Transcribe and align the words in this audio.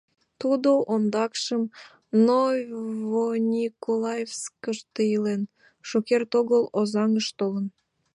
Тудо 0.41 0.69
ондакшым 0.93 1.63
Новониколаевскыште 2.25 5.01
илен, 5.15 5.41
шукерте 5.87 6.33
огыл 6.41 6.63
Озаҥыш 6.79 7.27
толын. 7.39 7.65